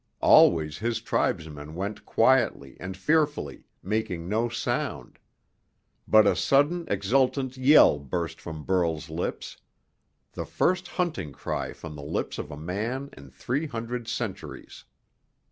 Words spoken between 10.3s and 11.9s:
the first hunting cry